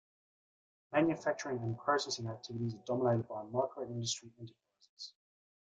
Manufacturing 0.93 1.59
and 1.59 1.77
processing 1.77 2.25
activities 2.25 2.73
are 2.73 2.81
dominated 2.87 3.27
by 3.27 3.43
micro-industry 3.43 4.31
enterprises. 4.39 5.13